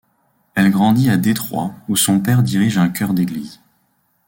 Elle 0.55 0.71
grandit 0.71 1.11
à 1.11 1.17
Détroit 1.17 1.75
où 1.87 1.95
son 1.95 2.21
père 2.21 2.41
dirige 2.41 2.79
un 2.79 2.89
chœur 2.89 3.13
d'église. 3.13 3.59